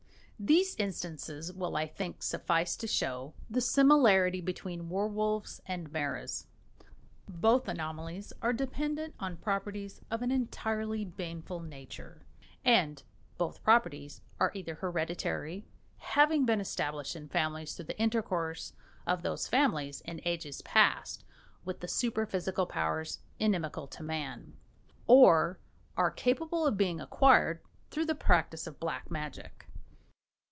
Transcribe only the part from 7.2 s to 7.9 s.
Both